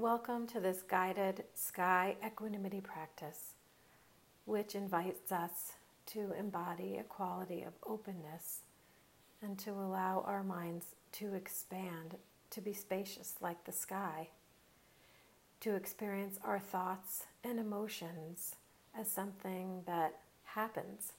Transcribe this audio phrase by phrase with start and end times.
[0.00, 3.52] Welcome to this guided sky equanimity practice,
[4.46, 5.72] which invites us
[6.06, 8.60] to embody a quality of openness
[9.42, 12.16] and to allow our minds to expand,
[12.48, 14.30] to be spacious like the sky,
[15.60, 18.56] to experience our thoughts and emotions
[18.98, 20.14] as something that
[20.44, 21.12] happens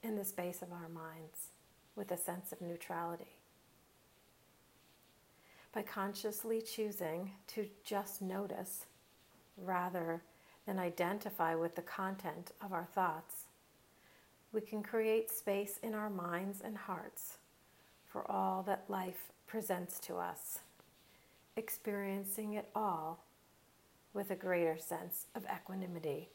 [0.00, 1.48] in the space of our minds
[1.96, 3.37] with a sense of neutrality.
[5.72, 8.86] By consciously choosing to just notice
[9.56, 10.22] rather
[10.66, 13.46] than identify with the content of our thoughts,
[14.52, 17.38] we can create space in our minds and hearts
[18.06, 20.60] for all that life presents to us,
[21.56, 23.24] experiencing it all
[24.14, 26.28] with a greater sense of equanimity.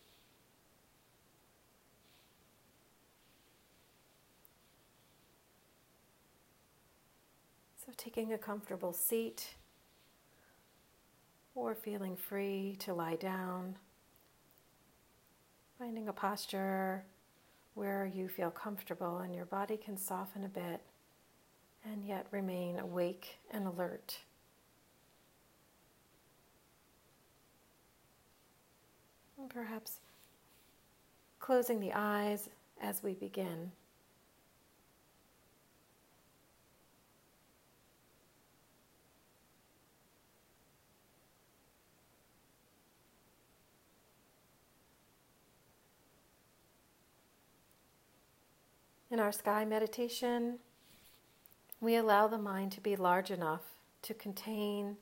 [7.97, 9.55] Taking a comfortable seat
[11.55, 13.75] or feeling free to lie down,
[15.77, 17.03] finding a posture
[17.75, 20.81] where you feel comfortable and your body can soften a bit
[21.85, 24.19] and yet remain awake and alert.
[29.49, 29.99] Perhaps
[31.39, 32.49] closing the eyes
[32.81, 33.71] as we begin.
[49.13, 50.57] In our sky meditation,
[51.79, 53.61] we allow the mind to be large enough
[54.01, 54.97] to contain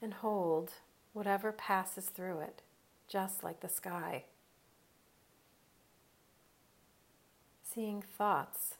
[0.00, 0.74] and hold
[1.12, 2.62] whatever passes through it,
[3.08, 4.26] just like the sky.
[7.64, 8.76] Seeing thoughts,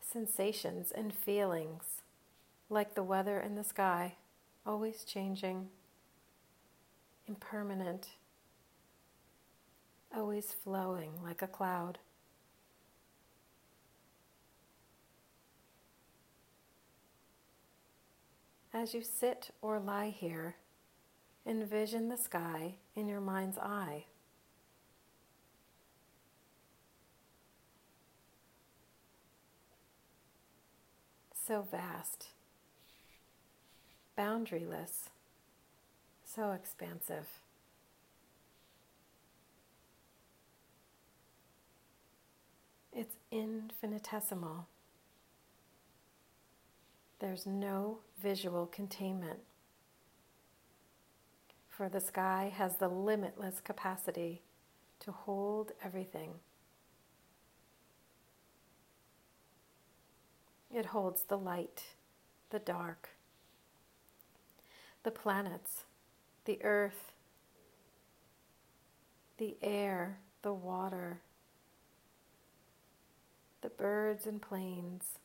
[0.00, 2.02] sensations, and feelings
[2.68, 4.16] like the weather in the sky,
[4.66, 5.68] always changing,
[7.28, 8.08] impermanent,
[10.12, 12.00] always flowing like a cloud.
[18.74, 20.56] As you sit or lie here,
[21.46, 24.06] envision the sky in your mind's eye.
[31.46, 32.30] So vast,
[34.18, 35.10] boundaryless,
[36.24, 37.28] so expansive.
[42.92, 44.66] It's infinitesimal.
[47.24, 49.38] There's no visual containment.
[51.70, 54.42] For the sky has the limitless capacity
[55.00, 56.32] to hold everything.
[60.70, 61.84] It holds the light,
[62.50, 63.08] the dark,
[65.02, 65.84] the planets,
[66.44, 67.12] the earth,
[69.38, 71.22] the air, the water,
[73.62, 75.20] the birds and planes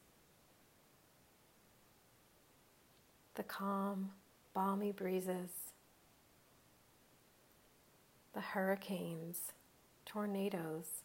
[3.39, 4.11] the calm,
[4.53, 5.71] balmy breezes,
[8.33, 9.53] the hurricanes,
[10.05, 11.03] tornadoes,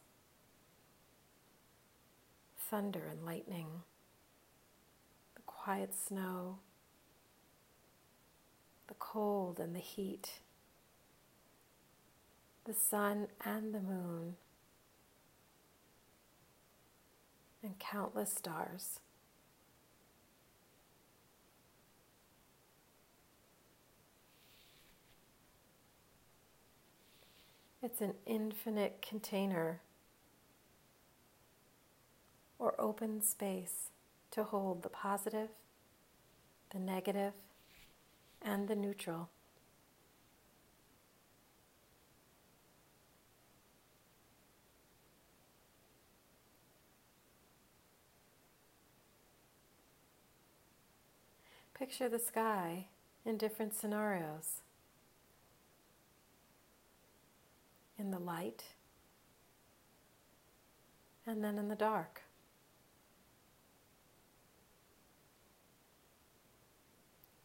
[2.58, 3.68] thunder and lightning,
[5.36, 6.58] the quiet snow,
[8.88, 10.40] the cold and the heat,
[12.64, 14.34] the sun and the moon,
[17.62, 18.98] and countless stars.
[27.84, 29.82] It's an infinite container
[32.58, 33.90] or open space
[34.30, 35.50] to hold the positive,
[36.70, 37.34] the negative,
[38.40, 39.28] and the neutral.
[51.78, 52.86] Picture the sky
[53.26, 54.63] in different scenarios.
[57.98, 58.64] In the light
[61.26, 62.22] and then in the dark.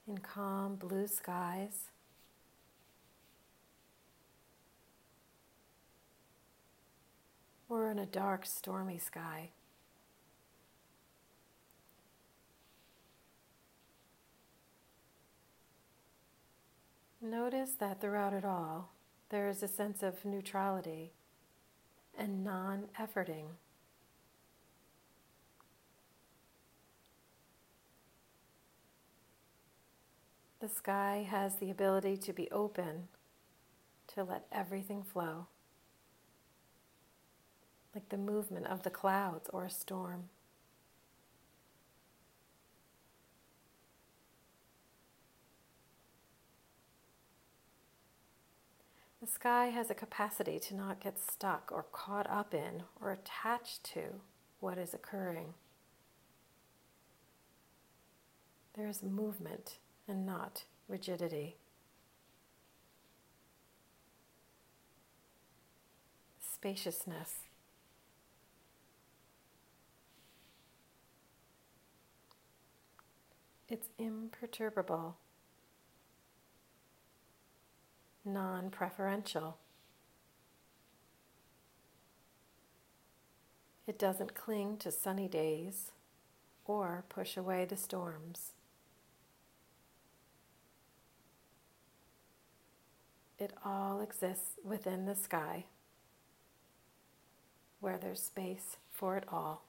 [0.08, 1.90] In calm blue skies.
[7.70, 9.52] Or in a dark, stormy sky.
[17.22, 18.90] Notice that throughout it all,
[19.30, 21.12] there is a sense of neutrality
[22.18, 23.46] and non efforting.
[30.60, 33.08] The sky has the ability to be open,
[34.14, 35.48] to let everything flow,
[37.96, 40.30] like the movement of the clouds or a storm.
[49.30, 54.22] Sky has a capacity to not get stuck or caught up in or attached to
[54.60, 55.54] what is occurring.
[58.76, 59.78] There is movement
[60.08, 61.58] and not rigidity.
[66.40, 67.46] Spaciousness.
[73.68, 75.18] It's imperturbable
[78.34, 79.58] non preferential.
[83.88, 85.92] It doesn't cling to sunny days
[86.66, 88.52] or push away the storms.
[93.40, 95.66] It all exists within the sky
[97.80, 99.69] where there's space for it all.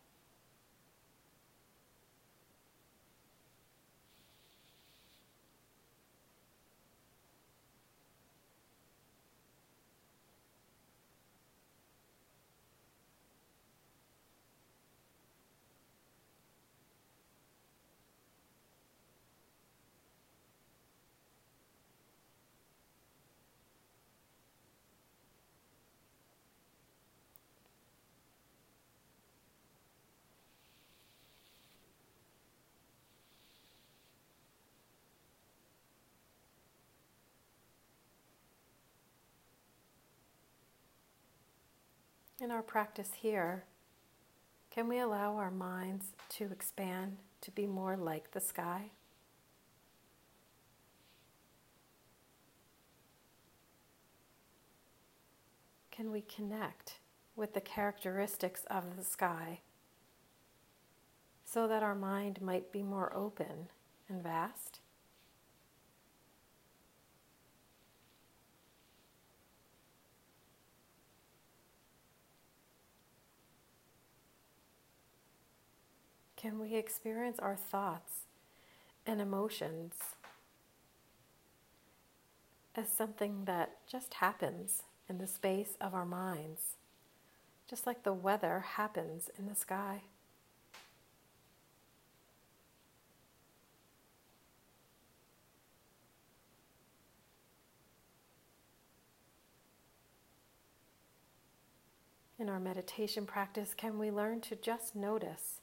[42.41, 43.65] In our practice here,
[44.71, 48.93] can we allow our minds to expand to be more like the sky?
[55.91, 56.95] Can we connect
[57.37, 59.61] with the characteristics of the sky
[61.45, 63.69] so that our mind might be more open
[64.09, 64.81] and vast?
[76.41, 78.21] Can we experience our thoughts
[79.05, 79.93] and emotions
[82.75, 86.77] as something that just happens in the space of our minds,
[87.69, 90.01] just like the weather happens in the sky?
[102.39, 105.61] In our meditation practice, can we learn to just notice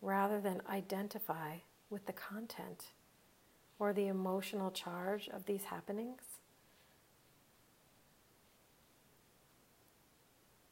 [0.00, 1.56] rather than identify
[1.88, 2.92] with the content
[3.78, 6.22] or the emotional charge of these happenings.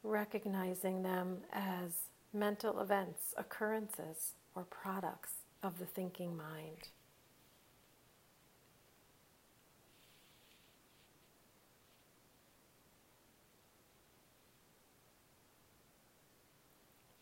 [0.02, 5.32] Recognizing them as mental events, occurrences, or products
[5.62, 6.88] of the thinking mind.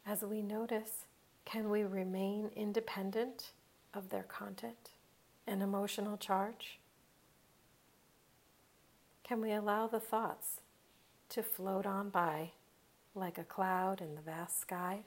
[0.05, 1.06] As we notice
[1.46, 3.52] can we remain independent
[3.94, 4.91] of their content
[5.46, 6.81] and emotional charge?
[9.22, 10.60] Can we allow the thoughts
[11.31, 12.50] to float on by
[13.15, 15.05] like a cloud in the vast sky?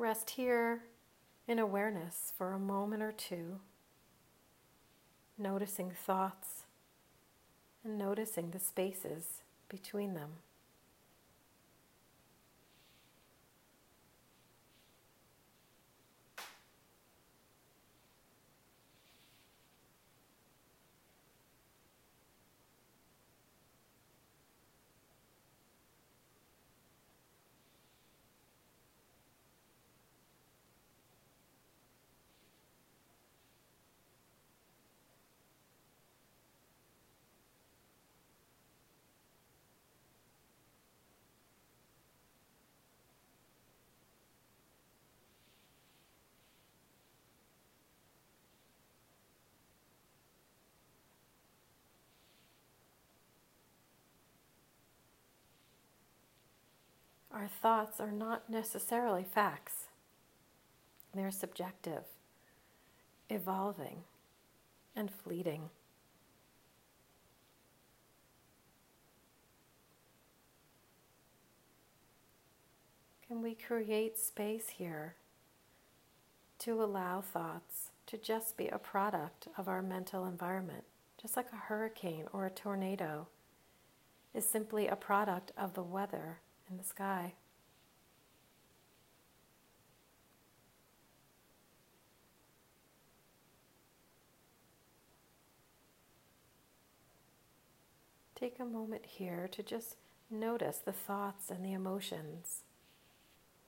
[0.00, 0.84] Rest here
[1.46, 3.60] in awareness for a moment or two,
[5.36, 6.64] noticing thoughts
[7.84, 10.30] and noticing the spaces between them.
[57.40, 59.86] Our thoughts are not necessarily facts,
[61.14, 62.04] they're subjective,
[63.30, 64.02] evolving,
[64.94, 65.70] and fleeting.
[73.26, 75.14] Can we create space here
[76.58, 80.84] to allow thoughts to just be a product of our mental environment,
[81.16, 83.28] just like a hurricane or a tornado
[84.34, 87.34] is simply a product of the weather in the sky?
[98.34, 99.96] Take a moment here to just
[100.30, 102.62] notice the thoughts and the emotions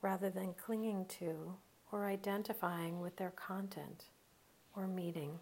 [0.01, 1.57] rather than clinging to
[1.91, 4.05] or identifying with their content
[4.75, 5.39] or meaning.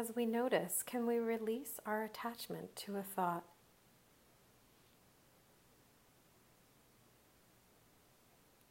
[0.00, 3.44] As we notice, can we release our attachment to a thought?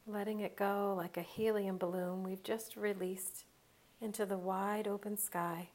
[0.07, 3.45] Letting it go like a helium balloon we've just released
[4.01, 5.69] into the wide open sky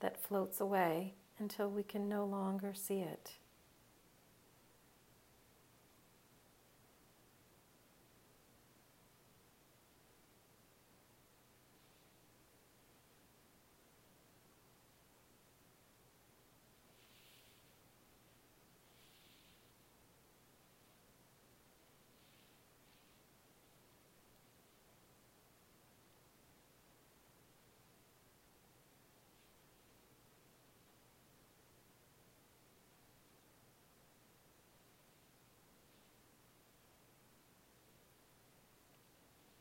[0.00, 3.38] that floats away until we can no longer see it.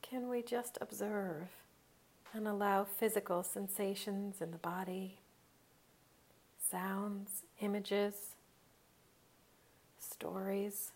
[0.09, 1.49] Can we just observe
[2.33, 5.19] and allow physical sensations in the body,
[6.71, 8.31] sounds, images,
[9.99, 10.93] stories,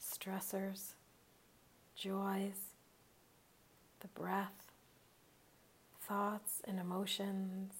[0.00, 0.94] stressors,
[1.94, 2.72] joys,
[4.00, 4.72] the breath,
[6.00, 7.74] thoughts and emotions?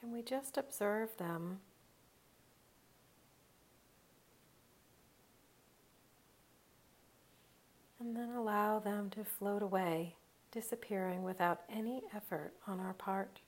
[0.00, 1.58] Can we just observe them?
[8.06, 10.14] And then allow them to float away,
[10.52, 13.40] disappearing without any effort on our part.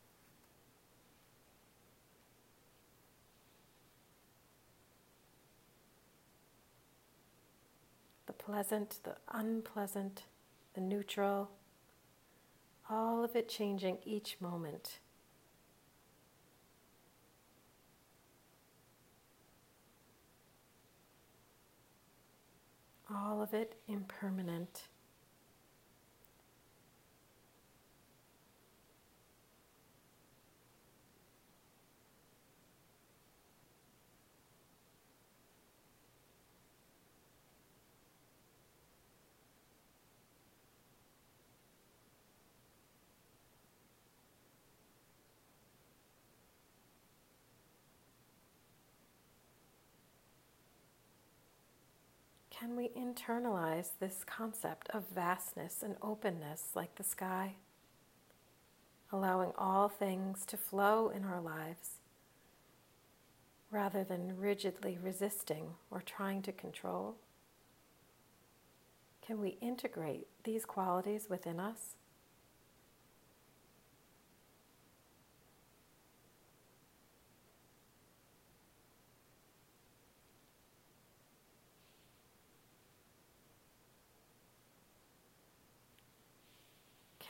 [8.26, 10.24] The pleasant, the unpleasant,
[10.74, 11.50] the neutral,
[12.90, 14.98] all of it changing each moment.
[23.14, 24.88] All of it impermanent.
[52.58, 57.54] Can we internalize this concept of vastness and openness like the sky?
[59.12, 62.00] Allowing all things to flow in our lives
[63.70, 67.14] rather than rigidly resisting or trying to control?
[69.24, 71.94] Can we integrate these qualities within us?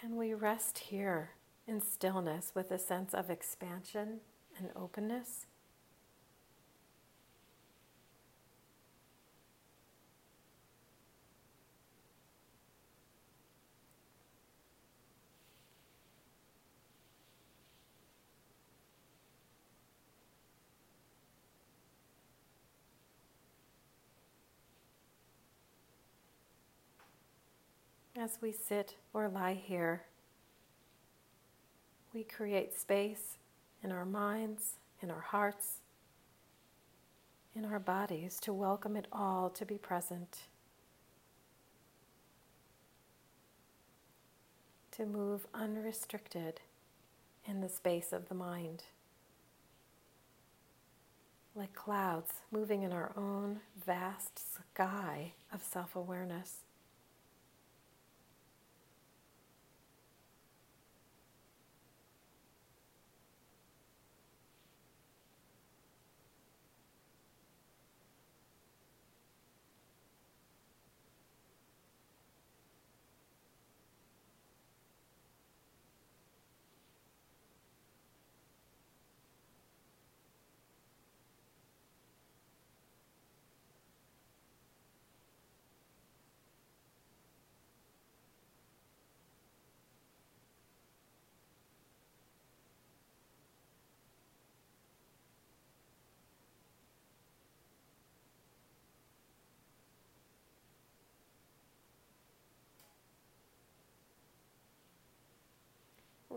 [0.08, 1.32] Can we rest here
[1.66, 4.20] in stillness with a sense of expansion
[4.56, 5.47] and openness?
[28.18, 30.02] As we sit or lie here,
[32.12, 33.38] we create space
[33.82, 35.78] in our minds, in our hearts,
[37.54, 40.38] in our bodies to welcome it all to be present,
[44.90, 46.60] to move unrestricted
[47.46, 48.82] in the space of the mind,
[51.54, 56.64] like clouds moving in our own vast sky of self awareness.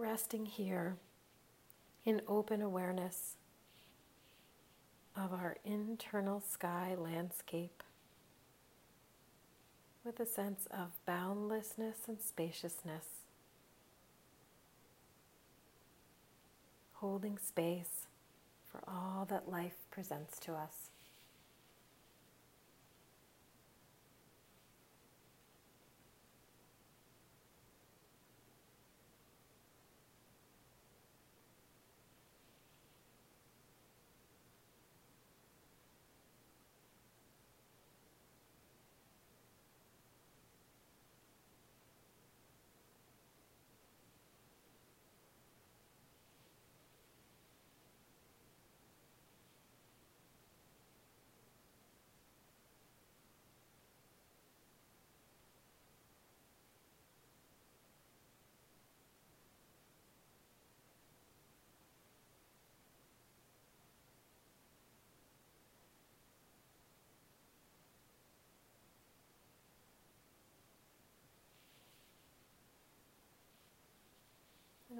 [0.02, 0.98] Resting here
[2.06, 3.36] in open awareness
[5.16, 7.84] of our internal sky landscape
[10.04, 13.06] with a sense of boundlessness and spaciousness,
[16.94, 18.08] holding space
[18.66, 20.90] for all that life presents to us.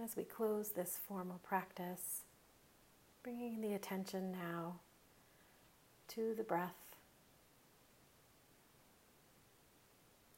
[0.04, 2.24] As we close this formal practice,
[3.24, 4.80] bringing the attention now
[6.08, 6.74] to the breath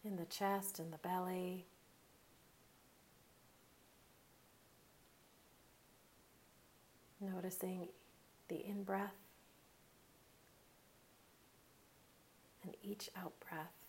[0.03, 1.65] in the chest and the belly.
[7.21, 7.87] Noticing
[8.49, 9.15] the in breath
[12.63, 13.82] and each out breath.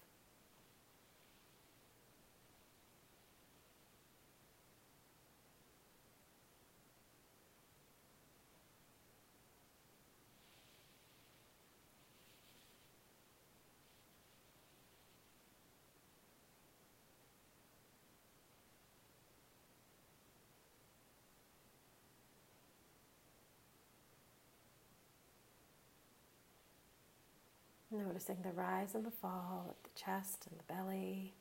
[27.94, 31.34] Noticing the rise and the fall of the chest and the belly.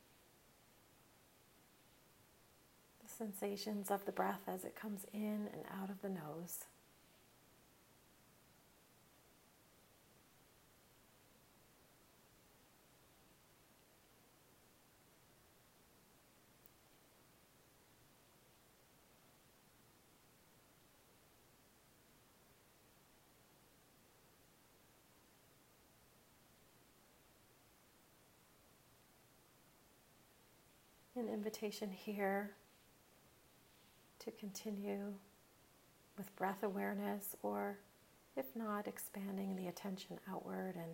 [3.02, 6.66] The sensations of the breath as it comes in and out of the nose.
[31.24, 32.52] An invitation here
[34.20, 35.14] to continue
[36.18, 37.78] with breath awareness, or
[38.36, 40.92] if not, expanding the attention outward and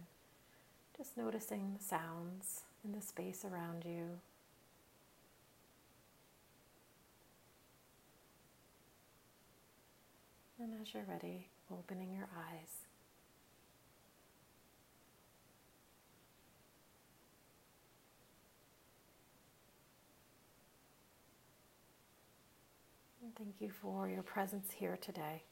[0.95, 4.19] just noticing the sounds in the space around you.
[10.59, 12.88] And as you're ready, opening your eyes.
[23.39, 25.43] Thank you for your presence here today.